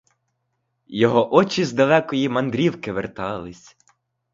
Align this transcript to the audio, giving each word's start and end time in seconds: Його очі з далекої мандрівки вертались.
Його 0.87 1.33
очі 1.33 1.65
з 1.65 1.73
далекої 1.73 2.29
мандрівки 2.29 2.91
вертались. 2.91 3.77